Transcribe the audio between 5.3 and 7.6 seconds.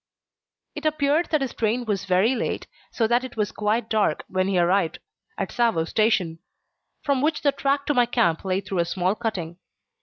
at Tsavo Station, from which the